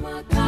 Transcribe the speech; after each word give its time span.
my 0.00 0.22
God. 0.22 0.39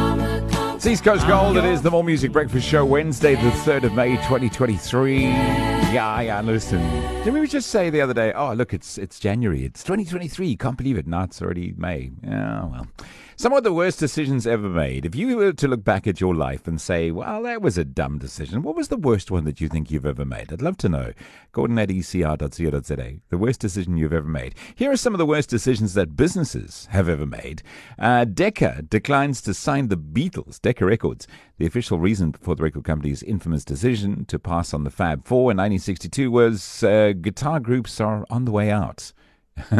It's 0.83 0.89
East 0.89 1.05
Coast 1.05 1.25
Gold. 1.27 1.55
It 1.55 1.63
is 1.63 1.81
the 1.81 1.89
More 1.89 2.03
Music 2.03 2.33
Breakfast 2.33 2.67
Show, 2.67 2.83
Wednesday, 2.83 3.35
the 3.35 3.51
3rd 3.51 3.85
of 3.85 3.93
May, 3.93 4.17
2023. 4.17 5.21
Yeah, 5.21 6.19
yeah, 6.19 6.41
listen. 6.41 6.81
Didn't 7.19 7.39
we 7.39 7.47
just 7.47 7.69
say 7.69 7.89
the 7.89 8.01
other 8.01 8.13
day, 8.13 8.33
oh, 8.33 8.51
look, 8.51 8.73
it's 8.73 8.97
it's 8.97 9.17
January. 9.17 9.63
It's 9.63 9.81
2023. 9.81 10.57
Can't 10.57 10.77
believe 10.77 10.97
it. 10.97 11.07
Now 11.07 11.23
it's 11.23 11.41
already 11.41 11.73
May. 11.77 12.11
Yeah, 12.21 12.65
well. 12.65 12.87
Some 13.35 13.53
of 13.53 13.63
the 13.63 13.73
worst 13.73 13.99
decisions 13.99 14.45
ever 14.45 14.69
made. 14.69 15.05
If 15.05 15.15
you 15.15 15.35
were 15.35 15.53
to 15.53 15.67
look 15.67 15.83
back 15.83 16.05
at 16.05 16.21
your 16.21 16.35
life 16.35 16.67
and 16.67 16.79
say, 16.79 17.09
well, 17.09 17.41
that 17.43 17.61
was 17.61 17.77
a 17.77 17.83
dumb 17.83 18.19
decision, 18.19 18.61
what 18.61 18.75
was 18.75 18.89
the 18.89 18.97
worst 18.97 19.31
one 19.31 19.43
that 19.45 19.59
you 19.59 19.67
think 19.67 19.89
you've 19.89 20.05
ever 20.05 20.23
made? 20.23 20.53
I'd 20.53 20.61
love 20.61 20.77
to 20.77 20.89
know. 20.89 21.13
Gordon 21.51 21.79
at 21.79 21.89
ecr.co.za. 21.89 23.13
The 23.29 23.37
worst 23.37 23.59
decision 23.59 23.97
you've 23.97 24.13
ever 24.13 24.27
made. 24.27 24.53
Here 24.75 24.91
are 24.91 24.97
some 24.97 25.15
of 25.15 25.17
the 25.17 25.25
worst 25.25 25.49
decisions 25.49 25.95
that 25.95 26.15
businesses 26.15 26.87
have 26.91 27.09
ever 27.09 27.25
made. 27.25 27.63
Uh, 27.97 28.25
Decca 28.25 28.83
declines 28.87 29.41
to 29.41 29.53
sign 29.53 29.87
the 29.87 29.97
Beatles, 29.97 30.61
Decca 30.61 30.72
Records. 30.81 31.27
The 31.57 31.65
official 31.65 31.99
reason 31.99 32.33
for 32.33 32.55
the 32.55 32.63
record 32.63 32.83
company's 32.83 33.23
infamous 33.23 33.63
decision 33.63 34.25
to 34.25 34.39
pass 34.39 34.73
on 34.73 34.83
the 34.83 34.89
Fab 34.89 35.25
Four 35.25 35.51
in 35.51 35.57
1962 35.57 36.31
was 36.31 36.83
uh, 36.83 37.13
guitar 37.19 37.59
groups 37.59 38.01
are 38.01 38.25
on 38.29 38.45
the 38.45 38.51
way 38.51 38.71
out. 38.71 39.13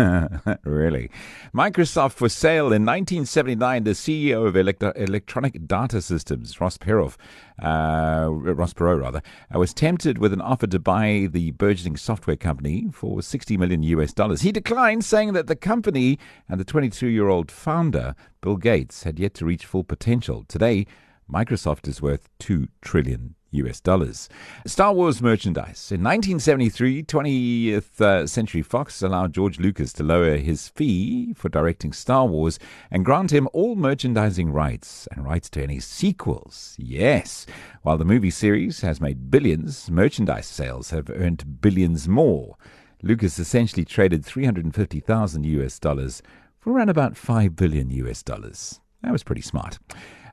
really? 0.64 1.10
Microsoft 1.54 2.14
for 2.14 2.30
sale 2.30 2.68
in 2.68 2.86
1979. 2.86 3.84
The 3.84 3.92
CEO 3.92 4.48
of 4.48 4.56
Electro- 4.56 4.92
Electronic 4.96 5.68
Data 5.68 6.02
Systems, 6.02 6.60
Ross 6.62 6.78
Perot, 6.78 7.16
uh, 7.62 8.30
Ross 8.30 8.74
Perot 8.74 9.02
rather, 9.02 9.22
uh, 9.54 9.60
was 9.60 9.74
tempted 9.74 10.20
with 10.20 10.32
an 10.32 10.42
offer 10.42 10.68
to 10.68 10.80
buy 10.80 11.28
the 11.32 11.52
burgeoning 11.52 11.98
software 11.98 12.36
company 12.36 12.90
for 12.94 13.22
60 13.22 13.58
million 13.58 13.84
US 13.84 14.14
dollars. 14.14 14.42
He 14.42 14.52
declined, 14.52 15.04
saying 15.04 15.34
that 15.34 15.48
the 15.48 15.56
company 15.56 16.20
and 16.48 16.60
the 16.60 16.66
22-year-old 16.66 17.52
founder, 17.52 18.16
Bill 18.42 18.58
Gates, 18.58 19.04
had 19.04 19.20
yet 19.20 19.34
to 19.36 19.46
reach 19.46 19.66
full 19.66 19.84
potential. 19.84 20.46
Today, 20.48 20.86
Microsoft 21.32 21.88
is 21.88 22.02
worth 22.02 22.30
two 22.38 22.68
trillion 22.82 23.36
US 23.54 23.80
dollars. 23.80 24.30
Star 24.66 24.94
Wars 24.94 25.22
merchandise. 25.22 25.92
In 25.92 26.04
1973, 26.04 27.04
20th 27.04 28.02
uh, 28.02 28.28
Century 28.28 28.62
Fox 28.62 29.02
allowed 29.02 29.34
George 29.34 29.60
Lucas 29.60 29.94
to 29.94 30.04
lower 30.04 30.38
his 30.38 30.68
fee 30.68 31.34
for 31.34 31.50
directing 31.50 31.94
Star 31.94 32.26
Wars 32.26 32.60
and 32.92 33.06
grant 33.06 33.32
him 33.32 33.48
all 33.54 33.76
merchandising 33.76 34.52
rights 34.52 35.08
and 35.12 35.26
rights 35.26 35.50
to 35.52 35.64
any 35.64 35.80
sequels. 35.80 36.76
Yes. 36.78 37.46
While 37.82 37.98
the 37.98 38.06
movie 38.06 38.32
series 38.32 38.82
has 38.82 39.02
made 39.02 39.30
billions, 39.30 39.90
merchandise 39.90 40.48
sales 40.48 40.90
have 40.90 41.10
earned 41.10 41.62
billions 41.62 42.08
more. 42.08 42.58
Lucas 43.02 43.38
essentially 43.38 43.84
traded 43.84 44.24
350,000 44.26 45.46
US 45.46 45.78
dollars 45.78 46.22
for 46.60 46.72
around 46.72 46.90
about 46.90 47.18
5 47.18 47.56
billion 47.56 47.90
US 47.90 48.24
dollars. 48.24 48.80
That 49.04 49.12
was 49.12 49.24
pretty 49.24 49.42
smart. 49.42 49.80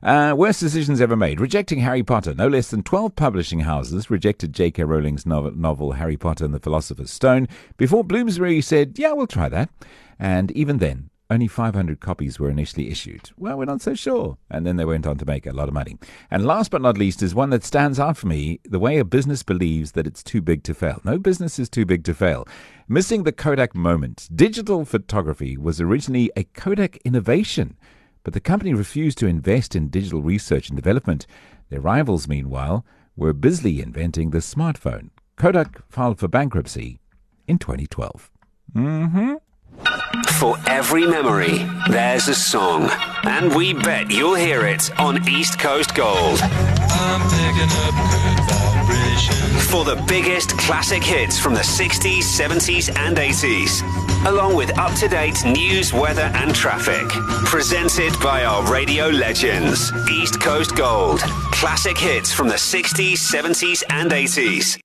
Uh, 0.01 0.33
worst 0.35 0.59
decisions 0.59 0.99
ever 0.99 1.15
made. 1.15 1.39
Rejecting 1.39 1.79
Harry 1.79 2.01
Potter. 2.03 2.33
No 2.33 2.47
less 2.47 2.71
than 2.71 2.81
12 2.81 3.15
publishing 3.15 3.59
houses 3.59 4.09
rejected 4.09 4.53
J.K. 4.53 4.83
Rowling's 4.83 5.25
novel, 5.25 5.51
novel, 5.51 5.91
Harry 5.91 6.17
Potter 6.17 6.45
and 6.45 6.53
the 6.53 6.59
Philosopher's 6.59 7.11
Stone 7.11 7.47
before 7.77 8.03
Bloomsbury 8.03 8.61
said, 8.61 8.97
yeah, 8.97 9.13
we'll 9.13 9.27
try 9.27 9.47
that. 9.49 9.69
And 10.17 10.51
even 10.51 10.79
then, 10.79 11.11
only 11.29 11.47
500 11.47 11.99
copies 11.99 12.39
were 12.39 12.49
initially 12.49 12.89
issued. 12.89 13.29
Well, 13.37 13.57
we're 13.57 13.65
not 13.65 13.81
so 13.81 13.93
sure. 13.93 14.37
And 14.49 14.65
then 14.65 14.75
they 14.75 14.85
went 14.85 15.07
on 15.07 15.17
to 15.17 15.25
make 15.25 15.45
a 15.45 15.53
lot 15.53 15.67
of 15.67 15.73
money. 15.73 15.97
And 16.29 16.45
last 16.45 16.71
but 16.71 16.81
not 16.81 16.97
least 16.97 17.21
is 17.21 17.35
one 17.35 17.51
that 17.51 17.63
stands 17.63 17.99
out 17.99 18.17
for 18.17 18.27
me 18.27 18.59
the 18.65 18.79
way 18.79 18.97
a 18.97 19.05
business 19.05 19.43
believes 19.43 19.93
that 19.93 20.07
it's 20.07 20.23
too 20.23 20.41
big 20.41 20.63
to 20.63 20.73
fail. 20.73 20.99
No 21.05 21.17
business 21.17 21.57
is 21.59 21.69
too 21.69 21.85
big 21.85 22.03
to 22.05 22.13
fail. 22.13 22.45
Missing 22.89 23.23
the 23.23 23.31
Kodak 23.31 23.75
moment. 23.75 24.27
Digital 24.35 24.83
photography 24.83 25.57
was 25.57 25.79
originally 25.79 26.31
a 26.35 26.43
Kodak 26.43 26.97
innovation. 27.05 27.77
But 28.23 28.33
the 28.33 28.39
company 28.39 28.73
refused 28.73 29.17
to 29.19 29.27
invest 29.27 29.75
in 29.75 29.89
digital 29.89 30.21
research 30.21 30.69
and 30.69 30.75
development. 30.75 31.25
Their 31.69 31.81
rivals, 31.81 32.27
meanwhile, 32.27 32.85
were 33.15 33.33
busily 33.33 33.81
inventing 33.81 34.29
the 34.29 34.39
smartphone. 34.39 35.09
Kodak 35.37 35.81
filed 35.89 36.19
for 36.19 36.27
bankruptcy 36.27 36.99
in 37.47 37.57
2012. 37.57 38.29
Mm-hmm. 38.75 39.33
For 40.39 40.57
every 40.67 41.07
memory, 41.07 41.65
there's 41.89 42.27
a 42.27 42.35
song. 42.35 42.89
And 43.23 43.55
we 43.55 43.73
bet 43.73 44.11
you'll 44.11 44.35
hear 44.35 44.65
it 44.65 44.91
on 44.99 45.27
East 45.27 45.59
Coast 45.59 45.95
Gold. 45.95 46.39
For 49.69 49.85
the 49.85 50.03
biggest 50.07 50.57
classic 50.57 51.01
hits 51.03 51.39
from 51.39 51.53
the 51.53 51.61
60s, 51.61 52.23
70s, 52.23 52.93
and 52.97 53.15
80s, 53.15 54.27
along 54.27 54.55
with 54.55 54.77
up 54.77 54.93
to 54.95 55.07
date 55.07 55.45
news, 55.45 55.93
weather, 55.93 56.29
and 56.35 56.53
traffic. 56.53 57.07
Presented 57.45 58.13
by 58.21 58.43
our 58.43 58.69
radio 58.71 59.07
legends. 59.07 59.93
East 60.11 60.41
Coast 60.41 60.75
Gold. 60.75 61.19
Classic 61.51 61.97
hits 61.97 62.33
from 62.33 62.49
the 62.49 62.55
60s, 62.55 63.13
70s, 63.13 63.83
and 63.89 64.11
80s. 64.11 64.81